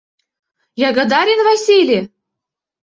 [0.87, 2.05] —Ягодарин Василий!